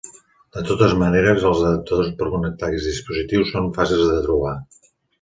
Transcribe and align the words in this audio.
De 0.55 0.63
totes 0.69 0.95
maneres, 1.01 1.45
els 1.51 1.61
adaptadors 1.67 2.11
per 2.23 2.31
connectar 2.39 2.69
aquests 2.73 2.91
dispositius 2.95 3.55
són 3.57 3.73
fàcils 3.81 4.07
de 4.17 4.21
trobar. 4.29 4.61